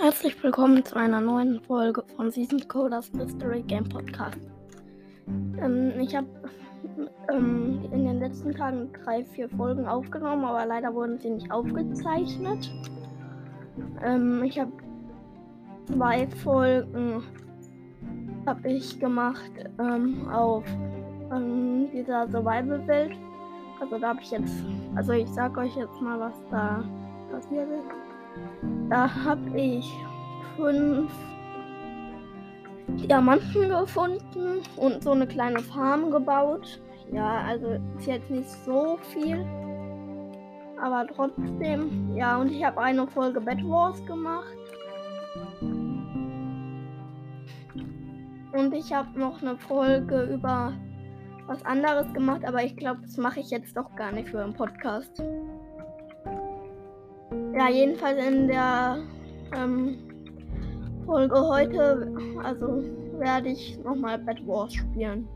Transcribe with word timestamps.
Herzlich 0.00 0.40
willkommen 0.44 0.84
zu 0.84 0.94
einer 0.94 1.20
neuen 1.20 1.60
Folge 1.62 2.04
von 2.14 2.30
Season 2.30 2.60
Coders 2.68 3.12
Mystery 3.14 3.62
Game 3.62 3.88
Podcast. 3.88 4.38
Ähm, 5.60 5.92
ich 5.98 6.14
habe 6.14 6.28
ähm, 7.32 7.80
in 7.90 8.04
den 8.04 8.20
letzten 8.20 8.54
Tagen 8.54 8.92
drei, 8.92 9.24
vier 9.24 9.48
Folgen 9.48 9.88
aufgenommen, 9.88 10.44
aber 10.44 10.64
leider 10.66 10.94
wurden 10.94 11.18
sie 11.18 11.30
nicht 11.30 11.50
aufgezeichnet. 11.50 12.70
Ähm, 14.04 14.44
ich 14.44 14.60
habe 14.60 14.70
zwei 15.86 16.28
Folgen 16.44 17.24
habe 18.46 18.68
ich 18.68 19.00
gemacht 19.00 19.50
ähm, 19.80 20.28
auf 20.30 20.64
ähm, 21.32 21.88
dieser 21.92 22.28
Survival-Welt. 22.28 23.16
Also 23.80 23.98
da 23.98 24.10
habe 24.10 24.20
ich 24.22 24.30
jetzt, 24.30 24.64
also 24.94 25.12
ich 25.12 25.28
sage 25.30 25.58
euch 25.58 25.74
jetzt 25.74 26.00
mal, 26.00 26.20
was 26.20 26.34
da 26.52 26.84
passiert 27.32 27.68
ist. 27.68 28.07
Da 28.90 29.08
habe 29.24 29.60
ich 29.60 29.92
fünf 30.56 31.12
Diamanten 32.88 33.68
gefunden 33.68 34.62
und 34.76 35.02
so 35.02 35.12
eine 35.12 35.26
kleine 35.26 35.60
Farm 35.60 36.10
gebaut. 36.10 36.80
Ja, 37.12 37.42
also 37.46 37.78
ist 37.98 38.06
jetzt 38.06 38.30
nicht 38.30 38.48
so 38.48 38.98
viel. 39.12 39.44
Aber 40.80 41.06
trotzdem, 41.14 42.14
ja, 42.16 42.36
und 42.36 42.50
ich 42.50 42.64
habe 42.64 42.80
eine 42.80 43.06
Folge 43.06 43.40
Bed 43.40 43.62
Wars 43.64 44.04
gemacht. 44.06 44.56
Und 48.52 48.72
ich 48.72 48.92
habe 48.92 49.18
noch 49.18 49.42
eine 49.42 49.56
Folge 49.56 50.22
über 50.22 50.72
was 51.46 51.64
anderes 51.64 52.12
gemacht, 52.12 52.44
aber 52.44 52.62
ich 52.62 52.76
glaube, 52.76 53.00
das 53.02 53.16
mache 53.16 53.40
ich 53.40 53.50
jetzt 53.50 53.76
doch 53.76 53.94
gar 53.96 54.12
nicht 54.12 54.28
für 54.28 54.42
einen 54.42 54.54
Podcast. 54.54 55.22
Ja, 57.58 57.68
jedenfalls 57.68 58.24
in 58.24 58.46
der 58.46 58.98
ähm, 59.52 59.98
Folge 61.04 61.34
heute, 61.34 62.14
also 62.44 62.84
werde 63.18 63.48
ich 63.48 63.76
nochmal 63.82 64.16
Bad 64.16 64.46
Wars 64.46 64.72
spielen. 64.74 65.26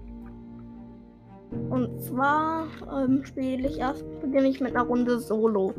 Und 1.69 2.01
zwar 2.01 2.69
ähm, 2.97 3.25
spiele 3.25 3.69
ich 3.69 3.81
erst, 3.81 4.05
beginne 4.21 4.51
ich 4.51 4.61
mit 4.61 4.77
einer 4.77 4.87
Runde 4.87 5.19
Solo. 5.19 5.75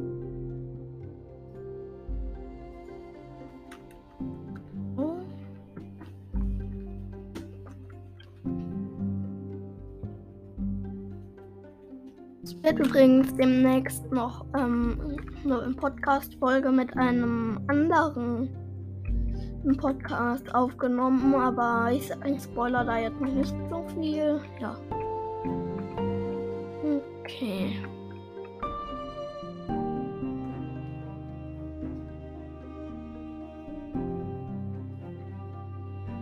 Wird 12.64 12.80
übrigens 12.80 13.36
demnächst 13.36 14.10
noch 14.12 14.46
ähm, 14.58 15.18
eine 15.44 15.74
Podcast-Folge 15.76 16.72
mit 16.72 16.96
einem 16.98 17.60
anderen 17.68 18.50
Podcast 19.78 20.54
aufgenommen, 20.56 21.36
aber 21.36 21.92
ich, 21.92 22.10
ich 22.26 22.42
spoiler 22.42 22.86
da 22.86 22.98
jetzt 22.98 23.20
noch 23.20 23.34
nicht 23.34 23.54
so 23.70 23.86
viel. 23.94 24.40
Ja. 24.60 24.78
Okay. 27.22 27.78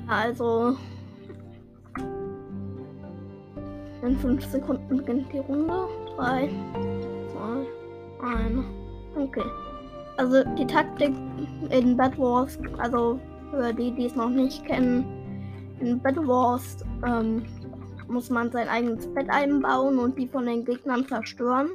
Also 0.08 0.76
in 4.04 4.18
fünf 4.18 4.44
Sekunden 4.46 4.98
beginnt 4.98 5.32
die 5.32 5.40
Runde. 5.40 6.01
3, 6.16 6.50
2, 8.20 8.28
1. 8.28 8.66
Okay. 9.16 9.44
Also 10.18 10.44
die 10.56 10.68
Taktik 10.68 11.14
in 11.70 11.98
Bad 11.98 12.18
Wars, 12.18 12.60
also 12.78 13.20
für 13.50 13.74
die, 13.74 13.92
die 13.92 14.06
es 14.06 14.16
noch 14.16 14.30
nicht 14.30 14.66
kennen, 14.66 15.06
in 15.80 16.00
Bad 16.00 16.18
Wars 16.18 16.78
ähm, 17.06 17.46
muss 18.08 18.30
man 18.30 18.52
sein 18.52 18.68
eigenes 18.68 19.08
Bett 19.14 19.30
einbauen 19.30 19.98
und 19.98 20.18
die 20.18 20.28
von 20.28 20.46
den 20.46 20.66
Gegnern 20.66 21.08
zerstören. 21.08 21.70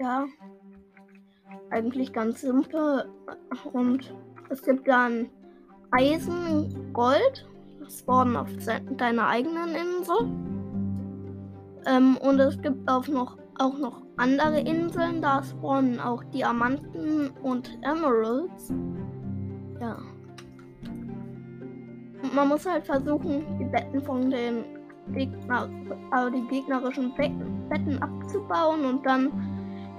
Ja. 0.00 0.26
Eigentlich 1.70 2.12
ganz 2.12 2.40
simpel. 2.40 3.04
Und 3.72 4.14
es 4.48 4.62
gibt 4.62 4.88
dann 4.88 5.28
Eisen, 5.90 6.92
Gold. 6.92 7.46
Spawnen 7.88 8.36
auf 8.36 8.48
deiner 8.96 9.28
eigenen 9.28 9.74
Insel. 9.74 10.57
Ähm, 11.88 12.18
und 12.18 12.38
es 12.38 12.60
gibt 12.60 12.88
auch 12.88 13.08
noch, 13.08 13.38
auch 13.58 13.78
noch 13.78 14.02
andere 14.18 14.60
Inseln, 14.60 15.22
da 15.22 15.42
spawnen 15.42 15.98
auch 16.00 16.22
Diamanten 16.24 17.30
und 17.42 17.78
Emeralds. 17.82 18.72
Ja. 19.80 19.96
Und 22.22 22.34
man 22.34 22.48
muss 22.48 22.68
halt 22.68 22.84
versuchen, 22.84 23.44
die 23.58 23.64
Betten 23.64 24.02
von 24.02 24.30
den 24.30 24.64
Gegner, 25.12 25.70
also 26.10 26.30
die 26.30 26.46
gegnerischen 26.48 27.14
Betten, 27.14 28.02
abzubauen 28.02 28.84
und 28.84 29.06
dann 29.06 29.30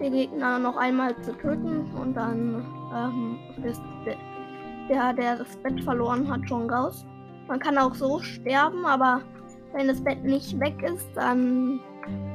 die 0.01 0.09
Gegner 0.09 0.59
noch 0.59 0.77
einmal 0.77 1.15
zu 1.21 1.31
töten 1.37 1.85
und 1.99 2.15
dann 2.15 2.65
ähm, 2.95 3.37
ist 3.63 3.81
der, 4.89 5.13
der 5.13 5.37
das 5.37 5.55
Bett 5.57 5.83
verloren 5.83 6.29
hat, 6.29 6.47
schon 6.47 6.69
raus. 6.69 7.05
Man 7.47 7.59
kann 7.59 7.77
auch 7.77 7.93
so 7.95 8.19
sterben, 8.19 8.85
aber 8.85 9.21
wenn 9.73 9.87
das 9.87 10.03
Bett 10.03 10.23
nicht 10.23 10.59
weg 10.59 10.81
ist, 10.83 11.07
dann 11.15 11.79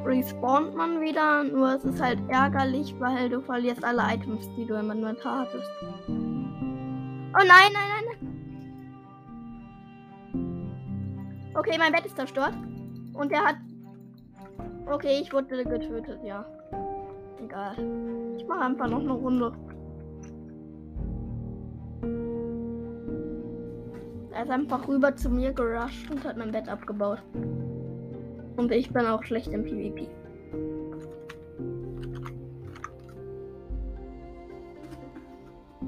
respawnt 0.05 0.75
man 0.75 1.01
wieder. 1.01 1.45
Nur 1.45 1.75
es 1.75 1.85
ist 1.85 2.01
halt 2.01 2.19
ärgerlich, 2.29 2.95
weil 2.99 3.29
du 3.29 3.41
verlierst 3.41 3.85
alle 3.85 4.03
Items, 4.15 4.49
die 4.57 4.67
du 4.67 4.75
im 4.75 4.91
Inventar 4.91 5.41
hattest. 5.41 5.71
Oh 6.09 7.43
nein, 7.45 7.73
nein, 7.73 7.89
nein, 7.91 8.05
nein. 8.07 8.35
Okay, 11.55 11.77
mein 11.79 11.93
Bett 11.93 12.07
ist 12.07 12.17
zerstört. 12.17 12.55
Und 13.15 13.31
der 13.31 13.45
hat. 13.45 13.57
Okay, 14.91 15.21
ich 15.23 15.33
wurde 15.33 15.65
getötet, 15.65 16.21
ja. 16.25 16.45
Egal. 17.43 17.75
Ich 18.37 18.47
mache 18.47 18.61
einfach 18.65 18.89
noch 18.89 19.01
eine 19.01 19.13
Runde. 19.13 19.53
Er 24.35 24.43
ist 24.43 24.51
einfach 24.51 24.89
rüber 24.89 25.15
zu 25.15 25.31
mir 25.31 25.53
gerusht 25.53 26.11
und 26.11 26.25
hat 26.25 26.37
mein 26.37 26.51
Bett 26.51 26.69
abgebaut. 26.69 27.23
Und 28.57 28.73
ich 28.73 28.93
bin 28.93 29.07
auch 29.07 29.23
schlecht 29.23 29.47
im 29.47 29.63
PvP. 29.63 30.09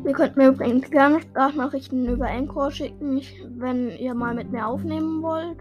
Ihr 0.04 0.12
könnt 0.12 0.36
mir 0.36 0.48
übrigens 0.50 0.88
gerne 0.88 1.20
Sprachnachrichten 1.20 2.06
über 2.06 2.28
Encore 2.28 2.70
schicken, 2.70 3.20
wenn 3.56 3.90
ihr 3.90 4.14
mal 4.14 4.34
mit 4.34 4.52
mir 4.52 4.64
aufnehmen 4.64 5.20
wollt. 5.22 5.58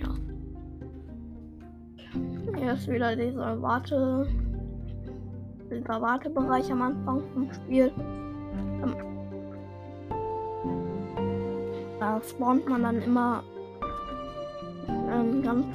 Ja. 0.00 0.14
Hier 2.56 2.72
ist 2.72 2.88
wieder 2.88 3.14
dieser 3.14 3.60
Warte 3.60 4.26
dieser 5.72 6.00
Wartebereich 6.00 6.70
am 6.70 6.82
Anfang 6.82 7.22
vom 7.32 7.52
Spiel. 7.52 7.92
Ähm, 8.82 8.94
da 11.98 12.20
spawnt 12.22 12.68
man 12.68 12.82
dann 12.82 13.02
immer 13.02 13.42
ähm, 14.88 15.42
ganz 15.42 15.66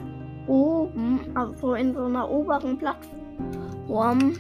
oben, 0.48 1.20
also 1.36 1.74
in 1.74 1.94
so 1.94 2.06
einer 2.06 2.30
oberen 2.30 2.78
Plattform. 2.78 4.34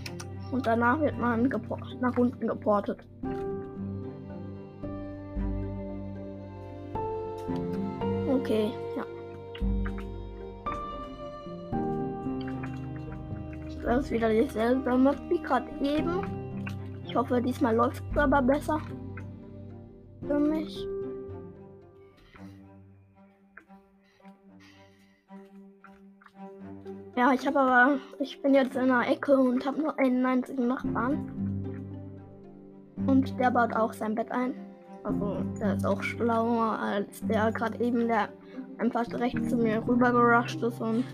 Und 0.51 0.65
danach 0.65 0.99
wird 1.01 1.17
man 1.19 1.49
nach 1.99 2.17
unten 2.17 2.47
geportet. 2.47 2.99
Okay. 8.29 8.71
Das 13.87 14.03
ist 14.03 14.11
wieder 14.11 14.29
dieselbe 14.29 14.97
Map 14.97 15.15
gerade 15.47 15.67
eben. 15.81 16.65
Ich 17.05 17.15
hoffe, 17.15 17.41
diesmal 17.41 17.75
läuft 17.75 18.03
es 18.11 18.17
aber 18.17 18.41
besser. 18.41 18.79
Für 20.27 20.39
mich. 20.39 20.85
Ja, 27.15 27.33
ich 27.33 27.47
habe 27.47 27.59
aber, 27.59 27.97
ich 28.19 28.39
bin 28.41 28.53
jetzt 28.53 28.75
in 28.75 28.91
einer 28.91 29.07
Ecke 29.07 29.35
und 29.37 29.65
habe 29.65 29.81
nur 29.81 29.97
einen 29.97 30.25
einzigen 30.25 30.67
Nachbarn. 30.67 31.31
Und 33.07 33.39
der 33.39 33.49
baut 33.49 33.75
auch 33.75 33.93
sein 33.93 34.13
Bett 34.13 34.31
ein. 34.31 34.53
Also, 35.03 35.37
der 35.59 35.75
ist 35.75 35.85
auch 35.85 36.03
schlauer 36.03 36.77
als 36.77 37.25
der 37.25 37.51
gerade 37.51 37.81
eben, 37.83 38.07
der 38.07 38.29
einfach 38.77 39.05
direkt 39.07 39.49
zu 39.49 39.55
mir 39.55 39.81
rüber 39.87 40.11
gerusht 40.11 40.61
ist 40.61 40.81
und 40.81 41.05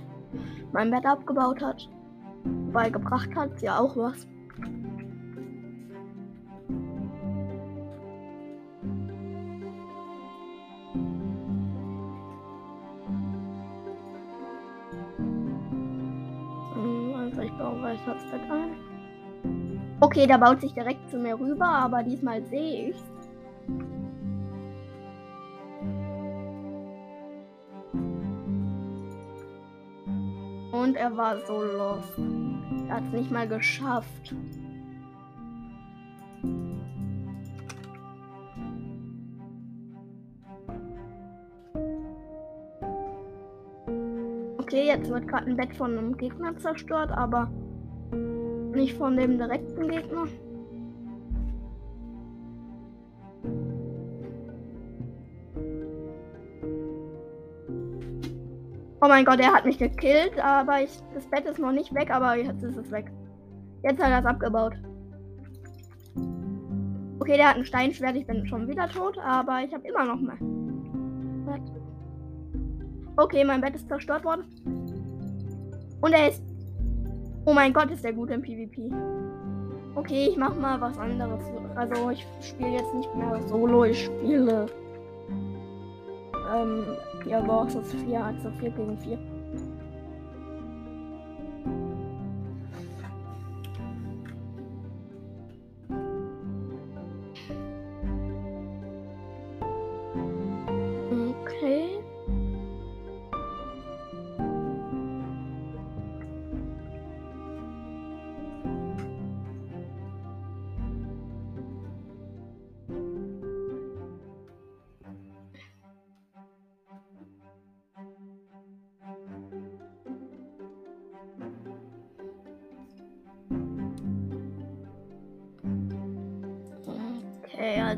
mein 0.74 0.89
Bett 0.89 1.06
abgebaut 1.06 1.62
hat 1.62 1.88
beigebracht 2.72 3.36
hat, 3.36 3.62
ja 3.62 3.80
auch 3.80 3.95
was. 3.95 4.28
Hm, 16.74 17.13
also 17.16 17.42
ich 17.42 17.51
baue 17.54 17.80
baue 17.80 17.94
ich 17.94 18.01
das 18.06 18.24
Bett 18.31 18.42
ein. 18.51 18.94
Okay, 20.01 20.28
der 20.28 20.38
baut 20.38 20.60
sich 20.60 20.74
direkt 20.74 21.10
zu 21.10 21.18
mir 21.18 21.39
rüber, 21.39 21.66
aber 21.66 22.04
diesmal 22.04 22.44
sehe 22.44 22.89
ich's. 22.89 23.12
Und 30.83 30.97
er 30.97 31.15
war 31.15 31.38
so 31.45 31.63
lost. 31.63 32.19
Er 32.89 32.95
hat 32.95 33.03
es 33.06 33.13
nicht 33.13 33.31
mal 33.31 33.47
geschafft. 33.47 34.35
Okay, 44.57 44.85
jetzt 44.88 45.09
wird 45.09 45.25
gerade 45.30 45.45
ein 45.45 45.56
Bett 45.56 45.74
von 45.74 45.97
einem 45.97 46.18
Gegner 46.18 46.57
zerstört, 46.57 47.12
aber 47.12 47.50
nicht 48.74 48.97
von 48.97 49.15
dem 49.15 49.38
direkten 49.38 49.88
Gegner. 49.88 50.27
Oh 59.03 59.09
mein 59.09 59.25
Gott, 59.25 59.41
er 59.41 59.51
hat 59.51 59.65
mich 59.65 59.77
gekillt, 59.77 60.39
aber 60.39 60.81
ich, 60.81 60.89
das 61.13 61.25
Bett 61.25 61.44
ist 61.44 61.59
noch 61.59 61.73
nicht 61.73 61.94
weg, 61.94 62.09
aber 62.09 62.38
jetzt 62.38 62.63
ist 62.63 62.77
es 62.77 62.89
weg. 62.89 63.11
Jetzt 63.83 64.01
hat 64.01 64.09
er 64.09 64.19
es 64.19 64.25
abgebaut. 64.25 64.75
Okay, 67.19 67.35
der 67.35 67.50
hat 67.50 67.57
ein 67.57 67.65
Steinschwert, 67.65 68.15
ich 68.15 68.25
bin 68.25 68.47
schon 68.47 68.65
wieder 68.65 68.88
tot, 68.88 69.17
aber 69.17 69.59
ich 69.61 69.73
habe 69.73 69.85
immer 69.85 70.05
noch 70.05 70.21
mehr. 70.21 70.38
Okay, 73.17 73.44
mein 73.44 73.59
Bett 73.59 73.75
ist 73.75 73.89
zerstört 73.89 74.23
worden. 74.23 74.45
Und 76.00 76.13
er 76.13 76.29
ist. 76.29 76.41
Oh 77.44 77.53
mein 77.53 77.73
Gott, 77.73 77.91
ist 77.91 78.05
der 78.05 78.13
gut 78.13 78.29
im 78.29 78.41
PvP. 78.41 78.89
Okay, 79.95 80.29
ich 80.29 80.38
mach 80.38 80.55
mal 80.55 80.79
was 80.79 80.97
anderes. 80.97 81.44
Also 81.75 82.09
ich 82.09 82.25
spiele 82.39 82.71
jetzt 82.71 82.94
nicht 82.94 83.13
mehr 83.15 83.41
Solo, 83.47 83.83
ich 83.83 84.05
spiele 84.05 84.65
ähm, 86.55 86.85
ja, 87.25 87.42
versus 87.42 87.94
4, 87.94 88.24
also 88.24 88.50
4 88.60 88.70
gegen 88.72 88.98
4. 88.98 89.18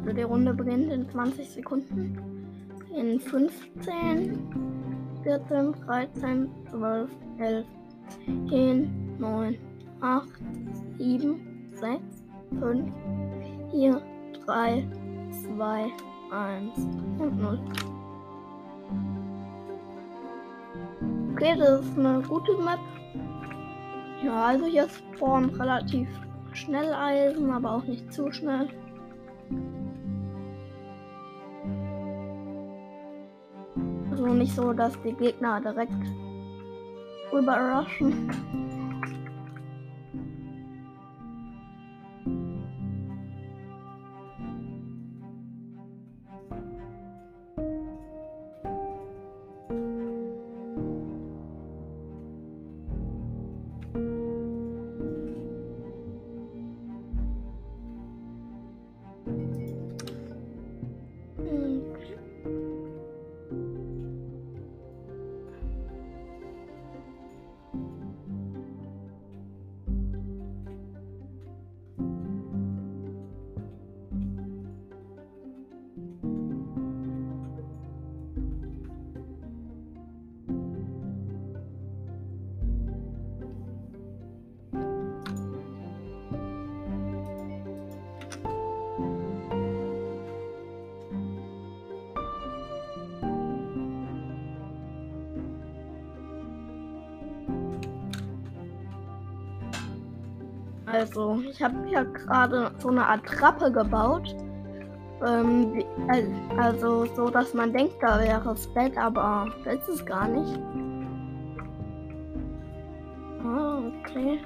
also 0.06 0.18
die 0.18 0.24
Runde 0.24 0.54
beginnt 0.54 0.92
in 0.92 1.10
20 1.10 1.50
Sekunden. 1.50 2.16
In 2.96 3.20
15, 3.20 4.40
14, 5.24 5.74
13, 5.74 6.50
12, 6.70 7.10
11, 7.40 7.66
10, 8.50 9.18
9, 9.18 9.58
8, 10.02 10.28
7, 11.00 11.70
6, 11.74 12.00
5, 12.60 12.94
4, 13.72 14.02
3, 14.46 14.88
2, 15.56 15.92
1 16.32 16.80
und 17.18 17.42
0. 17.42 17.60
Okay, 21.34 21.56
das 21.58 21.82
ist 21.82 21.98
eine 21.98 22.22
gute 22.22 22.54
Map. 22.64 22.80
Ja, 24.24 24.46
also 24.46 24.66
hier 24.66 24.88
spawnt 24.88 25.60
relativ 25.60 26.08
schnell 26.54 26.94
Eisen, 26.94 27.50
aber 27.50 27.72
auch 27.72 27.84
nicht 27.86 28.14
zu 28.14 28.32
schnell. 28.32 28.70
Also 34.26 34.38
nicht 34.38 34.56
so, 34.56 34.74
dass 34.74 35.00
die 35.04 35.14
Gegner 35.14 35.62
direkt 35.62 35.92
überraschen. 37.32 38.65
Also, 101.06 101.40
ich 101.48 101.62
habe 101.62 101.88
ja 101.88 102.02
gerade 102.02 102.72
so 102.80 102.90
eine 102.90 103.08
Attrappe 103.08 103.72
gebaut. 103.72 104.36
Ähm, 105.24 105.84
also, 106.58 107.06
so 107.06 107.30
dass 107.30 107.54
man 107.54 107.72
denkt, 107.72 107.94
da 108.02 108.20
wäre 108.20 108.44
das 108.44 108.68
Bett, 108.74 108.98
aber 108.98 109.54
das 109.64 109.76
ist 109.76 109.90
es 109.90 110.06
gar 110.06 110.28
nicht. 110.28 110.60
Ah, 113.44 113.84
okay. 114.02 114.40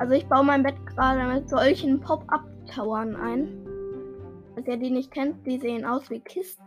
Also, 0.00 0.14
ich 0.14 0.26
baue 0.26 0.44
mein 0.44 0.64
Bett 0.64 0.74
gerade 0.84 1.32
mit 1.32 1.48
solchen 1.48 2.00
Pop-Up-Towern 2.00 3.14
ein. 3.14 3.48
Falls 4.54 4.66
ihr 4.66 4.78
die 4.78 4.90
nicht 4.90 5.12
kennt, 5.12 5.46
die 5.46 5.60
sehen 5.60 5.84
aus 5.84 6.10
wie 6.10 6.18
Kisten. 6.18 6.64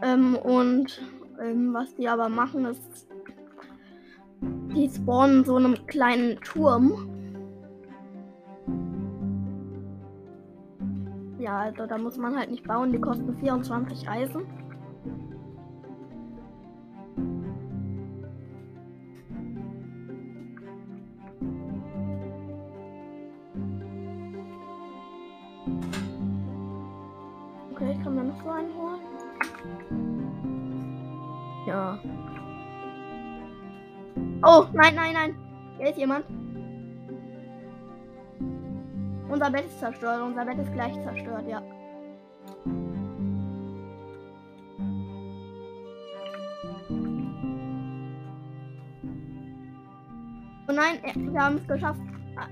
Ähm, 0.00 0.36
und 0.36 1.02
ähm, 1.42 1.74
was 1.74 1.92
die 1.96 2.08
aber 2.08 2.28
machen, 2.28 2.66
ist 2.66 3.08
die 4.74 4.88
spawnen 4.88 5.44
so 5.44 5.56
einem 5.56 5.86
kleinen 5.86 6.40
Turm. 6.40 7.08
Ja, 11.38 11.58
also 11.58 11.86
da 11.86 11.98
muss 11.98 12.16
man 12.16 12.36
halt 12.36 12.50
nicht 12.50 12.66
bauen. 12.66 12.90
Die 12.92 13.00
kosten 13.00 13.36
24 13.38 14.08
Eisen. 14.08 14.46
Okay, 27.72 27.92
ich 27.92 28.02
kann 28.02 28.14
mir 28.14 28.24
noch 28.24 28.42
so 28.42 28.50
einen 28.50 28.74
holen. 28.74 29.00
Ja. 31.66 31.98
Oh, 34.46 34.66
nein, 34.74 34.94
nein, 34.94 35.14
nein. 35.14 35.34
Hier 35.78 35.88
ist 35.88 35.98
jemand. 35.98 36.26
Unser 39.30 39.50
Bett 39.50 39.64
ist 39.64 39.80
zerstört. 39.80 40.20
Unser 40.22 40.44
Bett 40.44 40.58
ist 40.58 40.72
gleich 40.74 40.92
zerstört, 41.02 41.44
ja. 41.48 41.62
Oh 50.66 50.72
nein, 50.72 50.98
wir 51.32 51.40
haben 51.40 51.56
es 51.56 51.66
geschafft, 51.66 52.00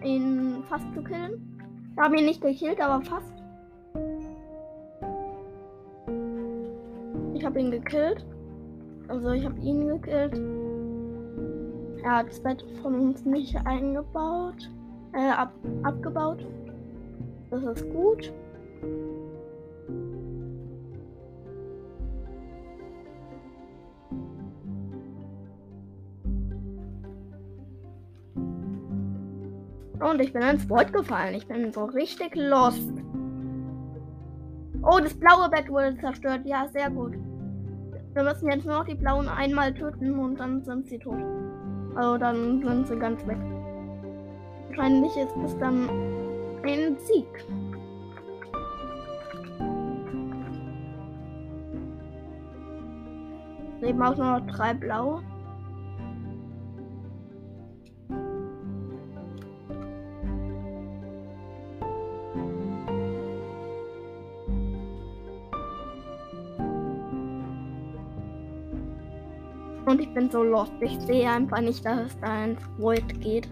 ihn 0.03 0.63
fast 0.71 0.85
zu 0.95 1.03
killen. 1.03 1.59
Wir 1.95 2.05
haben 2.05 2.15
ihn 2.15 2.25
nicht 2.25 2.41
gekillt, 2.41 2.81
aber 2.81 3.05
fast. 3.05 3.35
Ich 7.35 7.45
habe 7.45 7.61
ihn 7.61 7.71
gekillt. 7.71 8.25
Also 9.09 9.31
ich 9.33 9.45
habe 9.45 9.61
ihn 9.61 9.89
gekillt. 9.89 10.41
Er 12.03 12.17
hat 12.17 12.29
das 12.29 12.41
Bett 12.41 12.65
von 12.83 12.95
uns 12.95 13.25
nicht 13.25 13.57
eingebaut, 13.65 14.71
äh, 15.13 15.31
ab, 15.31 15.53
abgebaut. 15.85 16.45
Das 17.51 17.63
ist 17.63 17.89
gut. 17.91 18.33
Und 30.01 30.21
ich 30.21 30.33
bin 30.33 30.43
ins 30.43 30.69
Wort 30.69 30.93
gefallen. 30.93 31.35
Ich 31.35 31.47
bin 31.47 31.73
so 31.73 31.85
richtig 31.85 32.35
lost. 32.35 32.93
Oh, 34.83 34.99
das 35.01 35.15
blaue 35.15 35.49
Bett 35.49 35.71
wurde 35.71 35.97
zerstört. 35.99 36.41
Ja, 36.45 36.67
sehr 36.69 36.91
gut. 36.91 37.15
Wir 38.15 38.25
müssen 38.25 38.49
jetzt 38.51 38.67
nur 38.67 38.79
noch 38.79 38.85
die 38.85 38.97
blauen 38.97 39.29
einmal 39.29 39.73
töten 39.73 40.19
und 40.19 40.41
dann 40.41 40.65
sind 40.65 40.89
sie 40.89 40.99
tot. 40.99 41.23
Also 41.95 42.17
dann 42.19 42.63
sind 42.63 42.89
sie 42.89 42.97
ganz 42.97 43.27
weg. 43.27 43.39
Wahrscheinlich 44.69 45.17
ist 45.17 45.37
es 45.45 45.59
dann 45.59 45.89
ein 46.65 46.97
Sieg. 46.99 47.27
Leben 53.81 54.03
auch 54.03 54.17
nur 54.17 54.39
noch 54.39 54.47
drei 54.47 54.73
blaue. 54.75 55.23
Und 69.93 70.01
ich 70.01 70.15
bin 70.15 70.31
so 70.31 70.43
lost. 70.43 70.73
Ich 70.81 70.99
sehe 71.01 71.29
einfach 71.29 71.61
nicht, 71.61 71.85
dass 71.85 72.07
es 72.07 72.19
da 72.21 72.47
ins 72.47 72.63
Void 72.79 73.21
geht. 73.21 73.47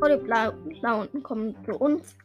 Oh, 0.00 0.06
die 0.06 0.16
Bla 0.24 0.52
Blauen 0.80 1.22
kommen 1.24 1.56
zu 1.64 1.76
uns. 1.76 2.16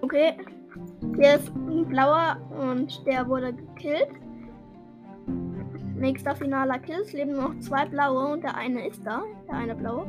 Okay, 0.00 0.36
hier 1.14 1.34
ist 1.36 1.52
ein 1.54 1.86
blauer 1.86 2.36
und 2.50 3.06
der 3.06 3.28
wurde 3.28 3.52
gekillt. 3.52 4.23
Nächster 5.96 6.34
finaler 6.34 6.78
Kill. 6.78 7.00
Es 7.00 7.12
leben 7.12 7.36
noch 7.36 7.58
zwei 7.60 7.86
blaue 7.86 8.32
und 8.32 8.42
der 8.42 8.56
eine 8.56 8.86
ist 8.86 9.06
da. 9.06 9.22
Der 9.48 9.56
eine 9.56 9.74
blaue. 9.74 10.06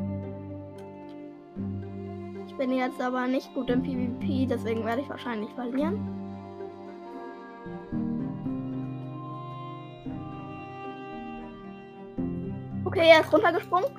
Ich 2.48 2.56
bin 2.58 2.72
jetzt 2.72 3.02
aber 3.02 3.28
nicht 3.28 3.54
gut 3.54 3.70
im 3.70 3.84
PvP, 3.84 4.46
deswegen 4.46 4.86
werde 4.86 5.02
ich 5.02 5.10
wahrscheinlich 5.10 5.50
verlieren. 5.52 6.00
Okay, 12.86 13.10
er 13.10 13.22
ist 13.22 13.34
runtergesprungen. 13.34 13.90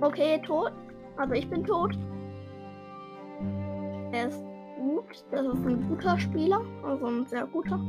Okay, 0.00 0.40
tot. 0.44 0.72
Also 1.16 1.34
ich 1.34 1.48
bin 1.48 1.64
tot. 1.64 1.96
Er 4.12 4.28
ist 4.28 4.44
gut. 4.76 5.24
Das 5.30 5.46
ist 5.46 5.66
ein 5.66 5.88
guter 5.88 6.18
Spieler. 6.18 6.60
Also 6.84 7.06
ein 7.06 7.26
sehr 7.26 7.46
guter. 7.46 7.80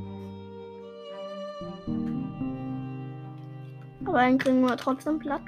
Aber 4.05 4.17
einen 4.17 4.37
kriegen 4.37 4.61
wir 4.61 4.75
trotzdem 4.77 5.19
platt. 5.19 5.41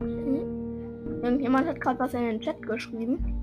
Mhm. 0.00 1.22
Irgendjemand 1.22 1.66
hat 1.68 1.80
gerade 1.80 1.98
was 1.98 2.14
in 2.14 2.22
den 2.22 2.40
Chat 2.40 2.62
geschrieben. 2.62 3.40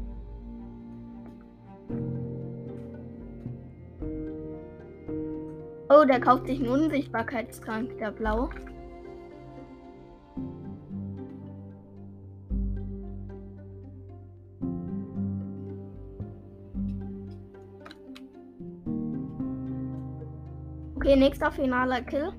Oh, 5.90 6.06
der 6.06 6.20
kauft 6.20 6.48
sich 6.48 6.60
einen 6.60 6.70
Unsichtbarkeitstrank, 6.70 7.98
der 7.98 8.12
Blaue. 8.12 8.50
Okay, 21.08 21.16
nächster 21.16 21.50
finaler 21.50 22.02
Kill. 22.02 22.34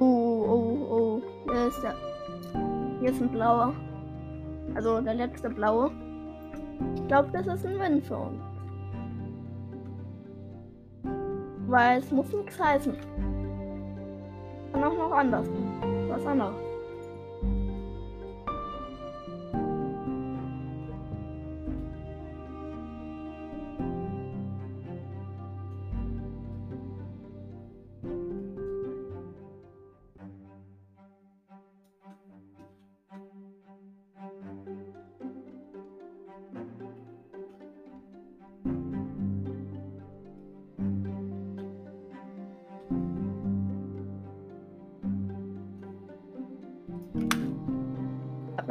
Oh, 0.00 0.06
oh, 0.48 0.86
oh. 0.90 1.22
Hier 1.52 1.66
ist 1.66 1.82
der. 1.82 1.94
Hier 3.00 3.10
ist 3.10 3.20
ein 3.20 3.30
blauer. 3.30 3.74
Also 4.74 5.02
der 5.02 5.12
letzte 5.12 5.50
blaue. 5.50 5.90
Ich 6.94 7.06
glaube, 7.08 7.28
das 7.34 7.46
ist 7.46 7.66
ein 7.66 7.78
Win 7.78 8.00
für 8.00 8.16
uns. 8.16 8.40
Weil 11.66 11.98
es 11.98 12.10
muss 12.10 12.32
nichts 12.32 12.58
heißen. 12.58 12.96
Kann 14.72 14.82
auch 14.82 14.96
noch 14.96 15.12
anders. 15.12 15.46
Was 16.08 16.24
anderes. 16.24 16.65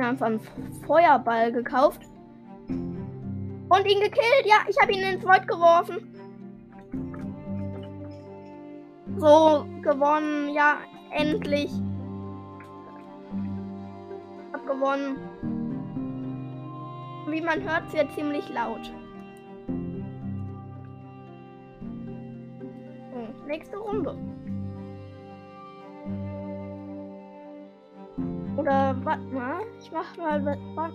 Einfach 0.06 0.28
einen 0.28 0.40
Feuerball 0.86 1.52
gekauft. 1.52 2.02
Und 2.68 3.86
ihn 3.86 4.00
gekillt. 4.00 4.46
Ja, 4.46 4.58
ich 4.68 4.78
habe 4.82 4.92
ihn 4.94 5.02
ins 5.02 5.24
Void 5.24 5.48
geworfen. 5.48 6.12
So, 9.18 9.66
gewonnen. 9.82 10.54
Ja, 10.54 10.78
endlich. 11.12 11.72
Hab 14.54 14.68
gewonnen. 14.68 15.18
Wie 17.28 17.42
man 17.42 17.64
hört, 17.64 17.92
wird 17.92 18.14
ziemlich 18.14 18.48
laut. 18.50 18.92
So, 23.12 23.48
nächste 23.48 23.78
Runde. 23.78 24.16
Oder 28.66 28.96
warte 29.04 29.26
mal, 29.26 29.62
ich 29.80 29.92
mach 29.92 30.18
mal 30.18 30.44
was. 30.74 30.92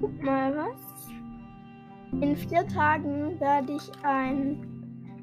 Guck 0.00 0.22
mal 0.24 0.52
was. 0.56 2.20
In 2.20 2.36
vier 2.36 2.66
Tagen 2.66 3.38
werde 3.38 3.74
ich 3.74 3.88
ein. 4.02 4.66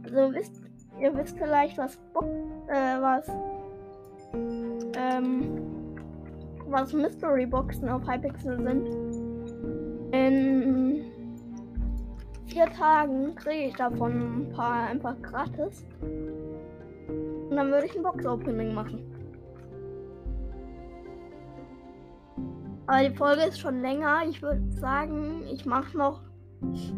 Also 0.05 0.33
wisst 0.33 0.61
ihr 1.01 1.13
wisst 1.17 1.37
vielleicht 1.37 1.77
was 1.77 1.95
äh, 2.69 3.01
was 3.01 3.27
ähm, 4.95 5.97
was 6.69 6.93
Mystery 6.93 7.45
Boxen 7.45 7.89
auf 7.89 8.07
Hypixel 8.07 8.57
sind. 8.63 10.13
In 10.13 11.03
vier 12.45 12.67
Tagen 12.67 13.35
kriege 13.35 13.65
ich 13.65 13.75
davon 13.75 14.43
ein 14.43 14.49
paar 14.53 14.87
einfach 14.87 15.21
gratis. 15.21 15.85
Und 17.57 17.63
dann 17.63 17.71
würde 17.71 17.87
ich 17.87 17.97
ein 17.97 18.03
Box-Opening 18.03 18.71
machen. 18.75 18.99
Aber 22.85 23.09
die 23.09 23.15
Folge 23.15 23.45
ist 23.45 23.59
schon 23.59 23.81
länger. 23.81 24.19
Ich 24.29 24.43
würde 24.43 24.61
sagen, 24.73 25.41
ich 25.51 25.65
mache 25.65 25.97
noch 25.97 26.21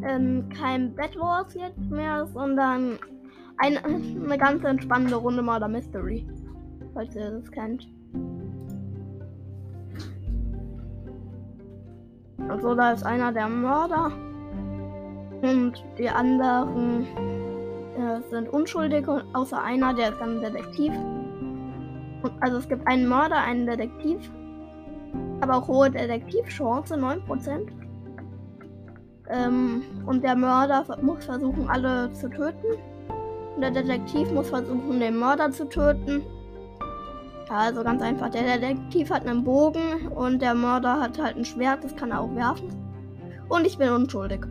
ähm, 0.04 0.50
kein 0.50 0.94
Bed 0.96 1.18
Wars 1.18 1.54
jetzt 1.54 1.89
mehr, 1.89 2.28
sondern 2.28 3.00
eine, 3.56 3.82
eine 3.86 4.38
ganz 4.38 4.66
entspannende 4.66 5.16
Runde 5.16 5.42
Murder 5.42 5.70
Mystery. 5.70 6.28
Falls 6.94 7.16
ihr 7.16 7.32
das 7.32 7.50
kennt. 7.51 7.88
Also 12.50 12.75
da 12.75 12.92
ist 12.92 13.06
einer 13.06 13.32
der 13.32 13.48
Mörder. 13.48 14.12
Und 15.42 15.82
die 15.98 16.10
anderen 16.10 17.08
äh, 17.98 18.22
sind 18.29 18.50
unschuldig, 18.50 19.08
außer 19.34 19.62
einer, 19.62 19.93
der 19.93 20.10
ist 20.10 20.19
dann 20.19 20.41
Detektiv. 20.41 20.93
Und, 22.22 22.31
also 22.41 22.58
es 22.58 22.67
gibt 22.67 22.88
einen 22.88 23.08
Mörder, 23.08 23.38
einen 23.38 23.65
Detektiv, 23.65 24.31
aber 25.41 25.58
auch 25.58 25.67
hohe 25.67 25.89
Detektivchance, 25.89 26.96
9%. 26.96 27.67
Ähm, 29.29 29.84
und 30.05 30.24
der 30.24 30.36
Mörder 30.36 30.86
muss 31.01 31.25
versuchen, 31.25 31.69
alle 31.69 32.12
zu 32.13 32.29
töten. 32.29 32.67
Und 33.55 33.62
der 33.62 33.72
Detektiv 33.72 34.31
muss 34.31 34.50
versuchen, 34.50 35.00
den 35.00 35.17
Mörder 35.17 35.51
zu 35.51 35.67
töten. 35.67 36.24
Ja, 37.50 37.55
also 37.55 37.84
ganz 37.84 38.01
einfach. 38.01 38.29
Der 38.29 38.58
Detektiv 38.58 39.10
hat 39.10 39.25
einen 39.25 39.43
Bogen 39.43 40.08
und 40.15 40.41
der 40.41 40.53
Mörder 40.53 41.00
hat 41.00 41.19
halt 41.22 41.36
ein 41.36 41.46
Schwert, 41.46 41.84
das 41.84 41.96
kann 41.96 42.12
er 42.12 42.22
auch 42.22 42.36
werfen. 42.36 42.69
Und 43.50 43.65
ich 43.65 43.77
bin 43.77 43.89
unschuldig. 43.89 44.46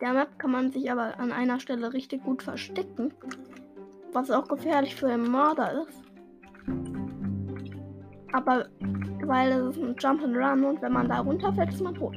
Der 0.00 0.12
Map 0.12 0.38
kann 0.38 0.52
man 0.52 0.70
sich 0.70 0.90
aber 0.92 1.18
an 1.18 1.32
einer 1.32 1.58
Stelle 1.58 1.92
richtig 1.92 2.22
gut 2.22 2.42
verstecken. 2.42 3.12
Was 4.12 4.30
auch 4.30 4.46
gefährlich 4.46 4.94
für 4.94 5.08
den 5.08 5.30
Mörder 5.30 5.82
ist. 5.82 6.02
Aber 8.32 8.66
weil 9.24 9.52
es 9.52 9.76
ist 9.76 9.82
ein 9.82 9.96
Jump 9.98 10.22
and 10.22 10.36
Run 10.36 10.64
und 10.64 10.82
wenn 10.82 10.92
man 10.92 11.08
da 11.08 11.20
runterfällt, 11.20 11.70
ist 11.70 11.82
man 11.82 11.94
tot. 11.94 12.16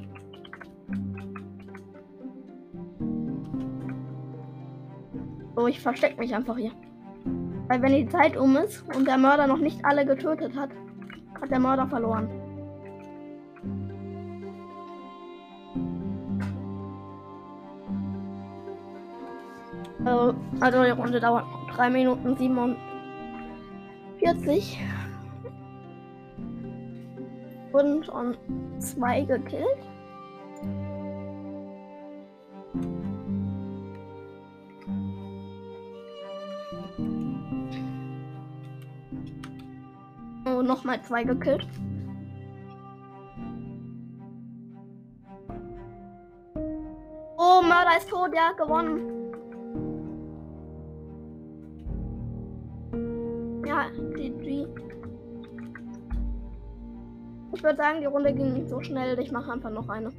So, 5.56 5.68
ich 5.68 5.80
verstecke 5.80 6.20
mich 6.20 6.34
einfach 6.34 6.58
hier. 6.58 6.72
Weil 7.68 7.82
wenn 7.82 7.94
die 7.94 8.08
Zeit 8.08 8.38
um 8.38 8.56
ist 8.58 8.84
und 8.96 9.08
der 9.08 9.18
Mörder 9.18 9.48
noch 9.48 9.58
nicht 9.58 9.84
alle 9.84 10.06
getötet 10.06 10.56
hat, 10.56 10.70
hat 11.40 11.52
der 11.52 11.60
Mörder 11.60 11.88
verloren. 11.88 12.41
Also, 20.04 20.34
also 20.60 20.84
die 20.84 20.90
Runde 20.90 21.20
dauert 21.20 21.46
3 21.76 21.92
Minuten 21.92 22.36
47. 22.36 24.80
Wurden 27.72 28.04
schon 28.04 28.36
zwei 28.80 29.22
gekillt. 29.22 29.68
Oh, 40.46 40.64
nochmal 40.64 41.00
zwei 41.04 41.24
gekillt. 41.24 41.68
Oh, 47.38 47.62
Mörder 47.62 47.98
ist 47.98 48.10
tot, 48.10 48.36
hat 48.36 48.58
gewonnen. 48.58 49.21
GG. 54.22 54.68
Ich 57.54 57.64
würde 57.64 57.78
sagen, 57.78 58.00
die 58.00 58.06
Runde 58.06 58.34
ging 58.34 58.54
nicht 58.54 58.70
so 58.70 58.82
schnell. 58.82 59.20
Ich 59.20 59.32
mache 59.32 59.52
einfach 59.52 59.72
noch 59.72 59.90
eine. 59.90 60.10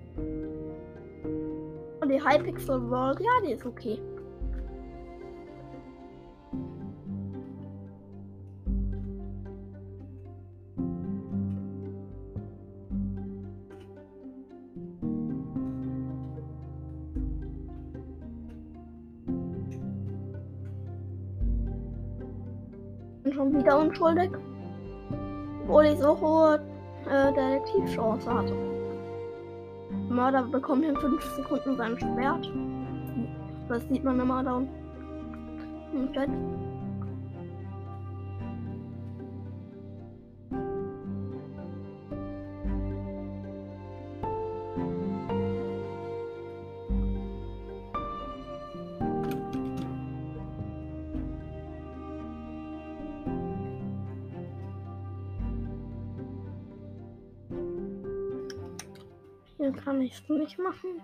Und 2.00 2.08
die 2.08 2.22
Hypixel 2.22 2.90
World, 2.90 3.20
ja, 3.20 3.30
die 3.46 3.52
ist 3.52 3.64
okay. 3.64 4.00
Unschuldig. 23.92 24.30
Obwohl 25.64 25.86
ich 25.86 25.98
so 25.98 26.18
hohe 26.20 26.60
äh, 27.08 27.32
Detektivchance 27.32 28.32
hatte. 28.32 28.54
Mörder 30.08 30.42
bekommt 30.42 30.84
in 30.84 30.96
5 30.96 31.22
Sekunden 31.36 31.76
sein 31.76 31.98
Schwert. 31.98 32.50
Das 33.68 33.86
sieht 33.88 34.04
man 34.04 34.20
immer 34.20 34.42
da 34.42 34.62
im 35.92 36.12
Chat. 36.12 36.28
Ich 60.02 60.14
es 60.14 60.28
nicht 60.28 60.58
machen. 60.58 61.00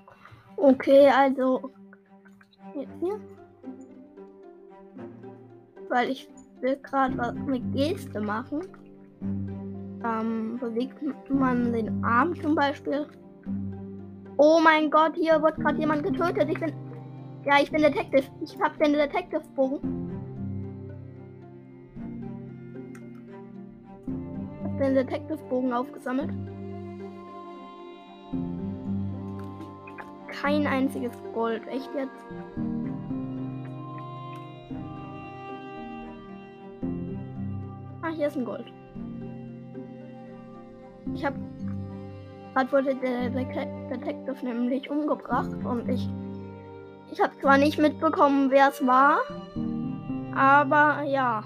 Okay, 0.56 1.08
also 1.08 1.70
jetzt 2.74 2.92
hier. 3.00 3.20
Weil 5.88 6.11
ich 6.11 6.28
will 6.61 6.76
gerade 6.82 7.16
was 7.16 7.34
mit 7.34 7.62
Geste 7.72 8.20
machen. 8.20 8.61
Ähm, 10.04 10.58
bewegt 10.58 10.96
man 11.30 11.72
den 11.72 12.04
Arm 12.04 12.34
zum 12.40 12.54
Beispiel. 12.54 13.06
Oh 14.37 14.61
mein 14.62 14.90
Gott, 14.90 15.16
hier 15.16 15.42
wird 15.42 15.56
gerade 15.56 15.78
jemand 15.78 16.04
getötet. 16.04 16.48
Ich 16.48 16.61
bin. 16.61 16.72
Ja, 17.44 17.61
ich 17.61 17.70
bin 17.70 17.82
Detective. 17.82 18.24
Ich 18.42 18.61
habe 18.61 18.76
den 18.78 18.92
Detective-Bogen. 18.92 19.80
Ich 24.58 24.64
habe 24.64 24.78
den 24.78 24.94
Detective-Bogen 24.94 25.72
aufgesammelt. 25.72 26.30
Kein 30.28 30.66
einziges 30.66 31.12
Gold. 31.34 31.66
Echt 31.68 31.90
jetzt? 31.96 32.26
Ah, 38.02 38.10
hier 38.14 38.28
ist 38.28 38.36
ein 38.36 38.44
Gold. 38.44 38.72
Ich 41.14 41.24
habe 41.24 41.36
gerade 42.54 42.72
wurde 42.72 42.94
der 42.96 43.30
Detective 43.30 44.44
nämlich 44.44 44.90
umgebracht 44.90 45.54
und 45.64 45.88
ich 45.88 46.08
ich 47.10 47.20
habe 47.20 47.36
zwar 47.40 47.56
nicht 47.56 47.78
mitbekommen, 47.78 48.50
wer 48.50 48.68
es 48.68 48.86
war, 48.86 49.20
aber 50.34 51.02
ja, 51.04 51.42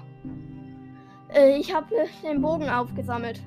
äh, 1.33 1.57
ich 1.57 1.73
habe 1.73 1.87
den 2.21 2.41
Bogen 2.41 2.69
aufgesammelt. 2.69 3.41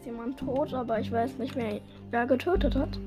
Ist 0.00 0.06
jemand 0.06 0.38
tot, 0.38 0.72
aber 0.72 0.98
ich 0.98 1.12
weiß 1.12 1.38
nicht 1.38 1.54
mehr, 1.56 1.80
wer 2.10 2.26
getötet 2.26 2.74
hat. 2.74 2.98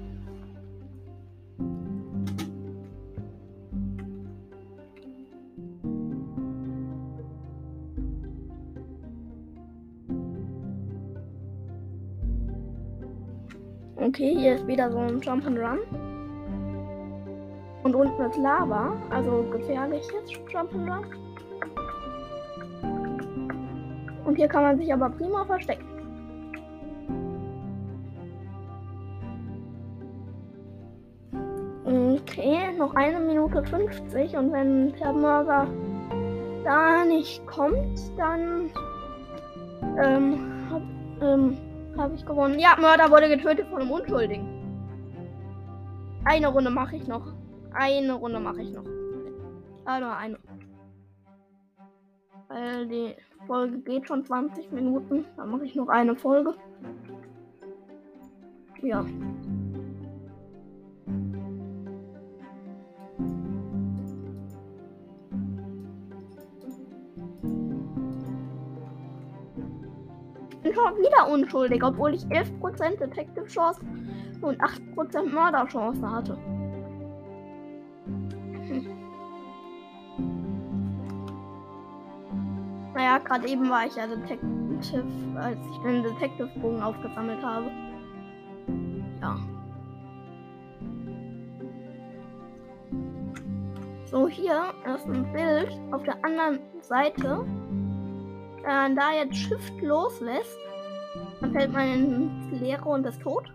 Okay, 13.95 14.35
hier 14.37 14.55
ist 14.55 14.67
wieder 14.67 14.91
so 14.91 14.99
ein 14.99 15.19
Jump 15.21 15.47
and 15.47 15.57
Run. 15.57 15.79
Und 17.83 17.95
unten 17.95 18.21
ist 18.21 18.37
Lava, 18.37 18.95
also 19.09 19.43
gefährliches 19.51 20.11
Jump 20.51 20.73
and 20.75 20.89
Run. 20.89 21.05
Und 24.25 24.35
hier 24.35 24.47
kann 24.47 24.63
man 24.63 24.77
sich 24.77 24.93
aber 24.93 25.09
prima 25.09 25.43
verstecken. 25.45 25.82
Okay, 32.35 32.71
noch 32.79 32.95
eine 32.95 33.19
Minute 33.19 33.63
50 33.63 34.35
und 34.35 34.51
wenn 34.51 34.91
der 34.93 35.13
Mörder 35.13 35.67
da 36.63 37.05
nicht 37.05 37.45
kommt, 37.45 37.99
dann 38.17 38.71
ähm, 40.03 40.67
habe 40.71 40.83
ähm, 41.21 41.57
hab 41.95 42.11
ich 42.11 42.25
gewonnen. 42.25 42.57
Ja, 42.57 42.75
Mörder 42.81 43.11
wurde 43.11 43.29
getötet 43.29 43.67
von 43.67 43.81
einem 43.81 43.91
Unschuldigen. 43.91 44.47
Eine 46.25 46.47
Runde 46.47 46.71
mache 46.71 46.95
ich 46.95 47.07
noch. 47.07 47.23
Eine 47.71 48.13
Runde 48.13 48.39
mache 48.39 48.63
ich 48.63 48.73
noch. 48.73 48.85
Ja, 49.85 49.99
nur 49.99 50.17
eine. 50.17 50.39
Weil 52.47 52.87
die 52.87 53.15
Folge 53.45 53.77
geht 53.77 54.07
schon 54.07 54.25
20 54.25 54.71
Minuten. 54.71 55.25
Dann 55.37 55.51
mache 55.51 55.65
ich 55.65 55.75
noch 55.75 55.87
eine 55.87 56.15
Folge. 56.15 56.55
Ja. 58.81 59.05
Schon 70.73 70.97
wieder 70.97 71.29
unschuldig, 71.29 71.83
obwohl 71.83 72.13
ich 72.13 72.23
11% 72.25 72.97
Detective 72.97 73.45
Chance 73.45 73.81
und 74.41 74.61
8% 74.61 75.29
Mörderchance 75.29 76.09
hatte. 76.09 76.37
Hm. 78.67 78.87
Naja, 82.93 83.17
gerade 83.19 83.47
eben 83.47 83.69
war 83.69 83.85
ich 83.85 83.95
ja 83.95 84.05
Detective, 84.07 85.05
als 85.35 85.57
ich 85.71 85.77
den 85.79 86.03
Detective-Bogen 86.03 86.81
aufgesammelt 86.81 87.43
habe. 87.43 87.71
Ja. 89.21 89.37
So, 94.05 94.27
hier 94.27 94.73
ist 94.93 95.07
ein 95.07 95.31
Bild 95.33 95.71
auf 95.91 96.03
der 96.03 96.23
anderen 96.23 96.59
Seite 96.81 97.43
äh, 98.63 98.95
da 98.95 99.11
jetzt 99.13 99.35
Shift 99.35 99.81
loslässt, 99.81 100.57
dann 101.41 101.53
fällt 101.53 101.71
man 101.71 101.87
ins 101.87 102.61
Leere 102.61 102.85
und 102.85 103.05
ist 103.05 103.21
tot. 103.21 103.51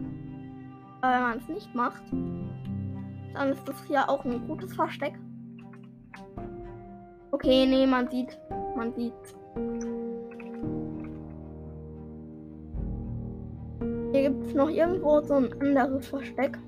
Aber 1.01 1.15
wenn 1.15 1.23
man 1.23 1.39
es 1.39 1.49
nicht 1.49 1.75
macht, 1.75 2.03
dann 3.35 3.53
ist 3.53 3.67
das 3.69 3.77
hier 3.87 4.09
auch 4.09 4.25
ein 4.25 4.47
gutes 4.47 4.75
Versteck. 4.75 5.15
Okay, 7.31 7.67
nee, 7.67 7.87
man 7.87 8.09
sieht. 8.09 8.39
Man 8.77 8.93
sieht. 8.95 9.13
Hier 14.13 14.23
gibt 14.31 14.47
es 14.47 14.55
noch 14.55 14.71
irgendwo 14.71 15.21
so 15.21 15.35
ein 15.35 15.53
anderes 15.61 16.09
Versteck. 16.09 16.59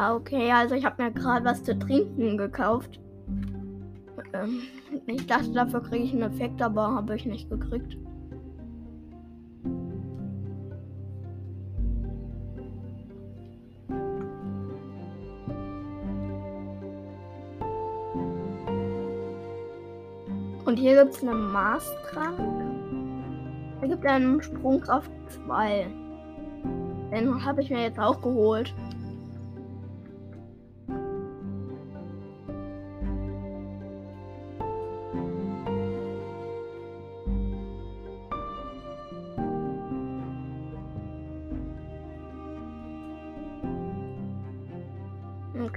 Ah, 0.00 0.14
okay, 0.14 0.52
also 0.52 0.76
ich 0.76 0.84
habe 0.84 1.02
mir 1.02 1.10
gerade 1.10 1.44
was 1.44 1.64
zu 1.64 1.76
trinken 1.76 2.38
gekauft. 2.38 3.00
Ähm, 4.32 4.60
ich 5.08 5.26
dachte, 5.26 5.50
dafür 5.50 5.82
kriege 5.82 6.04
ich 6.04 6.12
einen 6.12 6.22
Effekt, 6.22 6.62
aber 6.62 6.94
habe 6.94 7.16
ich 7.16 7.26
nicht 7.26 7.50
gekriegt. 7.50 7.96
Und 20.64 20.76
hier 20.76 21.02
gibt 21.02 21.16
es 21.16 21.24
einen 21.24 21.50
Maßtrank. 21.50 22.38
Er 23.80 23.88
gibt 23.88 24.06
einen 24.06 24.40
Sprungkraft 24.40 25.10
2. 25.44 25.88
Den 27.10 27.44
habe 27.44 27.62
ich 27.62 27.70
mir 27.70 27.82
jetzt 27.82 27.98
auch 27.98 28.22
geholt. 28.22 28.72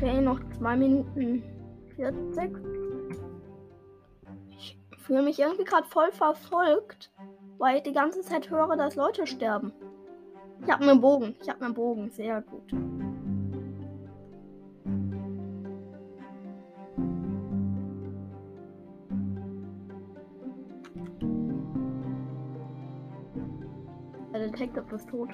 Okay, 0.01 0.19
noch 0.19 0.39
2 0.57 0.77
Minuten 0.77 1.43
40. 1.95 2.57
Ich 4.49 4.75
fühle 4.97 5.21
mich 5.21 5.37
irgendwie 5.37 5.63
gerade 5.63 5.85
voll 5.85 6.11
verfolgt, 6.11 7.11
weil 7.59 7.77
ich 7.77 7.83
die 7.83 7.93
ganze 7.93 8.21
Zeit 8.21 8.49
höre, 8.49 8.75
dass 8.75 8.95
Leute 8.95 9.27
sterben. 9.27 9.71
Ich 10.65 10.71
habe 10.71 10.89
einen 10.89 11.01
Bogen. 11.01 11.35
Ich 11.39 11.47
habe 11.47 11.63
einen 11.63 11.75
Bogen. 11.75 12.09
Sehr 12.09 12.41
gut. 12.41 12.71
Der 24.33 24.47
Detective 24.47 24.95
ist 24.95 25.07
tot. 25.07 25.29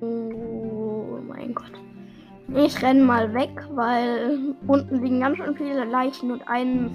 Oh 0.00 1.18
mein 1.26 1.52
Gott. 1.52 1.72
Ich 2.54 2.82
renn 2.82 3.04
mal 3.04 3.34
weg, 3.34 3.66
weil 3.74 4.54
unten 4.66 5.02
liegen 5.02 5.20
ganz 5.20 5.36
schön 5.36 5.54
viele 5.54 5.84
Leichen 5.84 6.32
und 6.32 6.48
ein 6.48 6.90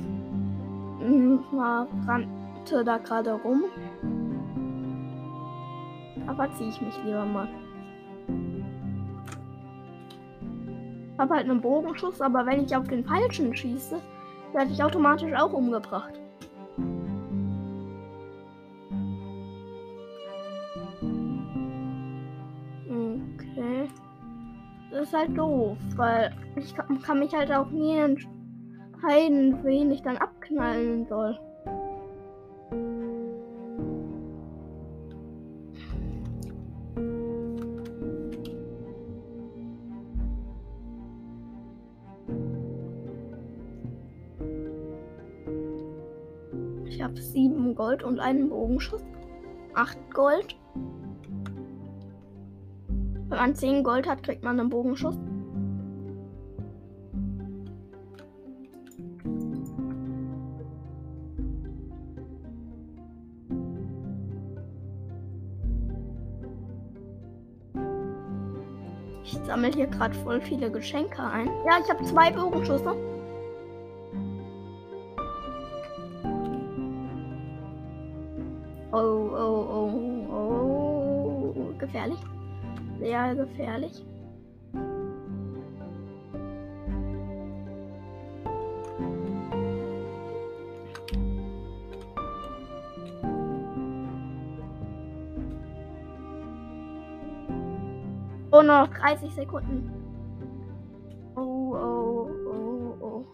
rannte 2.08 2.84
da 2.84 2.98
gerade 2.98 3.34
rum. 3.34 3.64
Aber 6.26 6.52
ziehe 6.54 6.70
ich 6.70 6.82
mich 6.82 6.96
lieber 7.06 7.26
mal. 7.26 7.48
Ich 11.14 11.20
habe 11.20 11.36
halt 11.36 11.48
einen 11.48 11.62
Bogenschuss, 11.62 12.20
aber 12.20 12.46
wenn 12.48 12.66
ich 12.66 12.76
auf 12.76 12.88
den 12.88 13.06
falschen 13.06 13.56
schieße, 13.56 14.02
werde 14.54 14.72
ich 14.72 14.84
automatisch 14.84 15.34
auch 15.34 15.54
umgebracht. 15.54 16.20
Ist 25.14 25.20
halt 25.20 25.38
doof, 25.38 25.78
weil 25.96 26.32
ich 26.56 26.74
kann, 26.74 27.00
kann 27.02 27.20
mich 27.20 27.34
halt 27.36 27.52
auch 27.52 27.70
nie 27.70 27.98
entscheiden, 27.98 29.64
wen 29.64 29.92
ich 29.92 30.02
dann 30.02 30.18
abknallen 30.18 31.06
soll. 31.06 31.38
Ich 46.86 47.02
habe 47.02 47.22
sieben 47.22 47.76
Gold 47.76 48.02
und 48.02 48.20
einen 48.20 48.50
Bogenschuss. 48.50 49.04
Acht 49.76 50.00
Gold. 50.12 50.56
Wenn 53.34 53.40
man 53.40 53.56
10 53.56 53.84
Gold 53.84 54.08
hat, 54.08 54.22
kriegt 54.22 54.44
man 54.44 54.60
einen 54.60 54.70
Bogenschuss. 54.70 55.16
Ich 69.24 69.40
sammle 69.48 69.70
hier 69.70 69.88
gerade 69.88 70.14
voll 70.14 70.40
viele 70.40 70.70
Geschenke 70.70 71.24
ein. 71.24 71.48
Ja, 71.66 71.80
ich 71.84 71.90
habe 71.90 72.04
zwei 72.04 72.30
Bogenschüsse. 72.30 72.96
Oh, 78.92 78.98
oh, 79.00 79.90
oh, 80.30 81.56
oh, 81.56 81.74
gefährlich 81.80 82.20
sehr 83.04 83.36
gefährlich. 83.36 84.06
Oh, 98.52 98.62
noch 98.62 98.88
30 98.88 99.34
Sekunden. 99.34 99.92
Oh, 101.36 101.76
oh, 101.76 102.30
oh, 102.48 102.96
oh. 103.02 103.26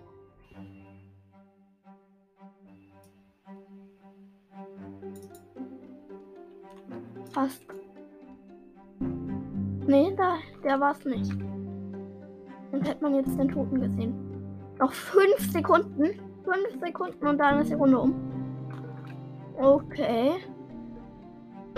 Fast. 7.31 7.78
Nee, 9.89 10.13
da, 10.15 10.35
der 10.63 10.79
war 10.79 10.91
es 10.91 11.03
nicht. 11.03 11.31
Dann 12.71 12.83
hätte 12.83 13.01
man 13.01 13.15
jetzt 13.15 13.39
den 13.39 13.49
Toten 13.49 13.81
gesehen. 13.81 14.13
Noch 14.77 14.93
fünf 14.93 15.51
Sekunden. 15.51 16.03
Fünf 16.43 16.79
Sekunden 16.79 17.25
und 17.25 17.39
dann 17.39 17.59
ist 17.59 17.71
die 17.71 17.73
Runde 17.73 17.97
um. 17.97 18.13
Okay. 19.57 20.33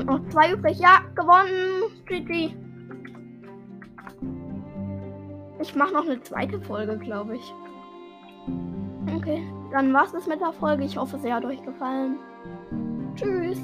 Noch 0.06 0.28
zwei 0.28 0.52
übrig. 0.52 0.78
Ja, 0.78 1.00
gewonnen. 1.16 2.04
GG. 2.06 2.54
Ich 5.62 5.74
mache 5.78 5.94
noch 5.94 6.06
eine 6.06 6.22
zweite 6.22 6.60
Folge, 6.60 6.98
glaube 6.98 7.38
ich. 7.38 7.54
Okay, 9.16 9.42
dann 9.72 9.94
war's 9.94 10.14
es 10.14 10.28
mit 10.28 10.42
der 10.42 10.52
Folge. 10.52 10.84
Ich 10.84 10.98
hoffe, 10.98 11.18
sie 11.18 11.32
hat 11.32 11.46
euch 11.46 11.64
gefallen. 11.64 12.20
Tschüss. 13.16 13.60